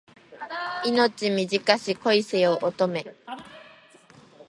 [0.83, 3.05] 命短し恋せよ乙女